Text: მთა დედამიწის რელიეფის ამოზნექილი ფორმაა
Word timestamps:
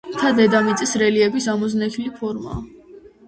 მთა 0.13 0.29
დედამიწის 0.37 0.93
რელიეფის 1.01 1.47
ამოზნექილი 1.53 2.15
ფორმაა 2.21 2.61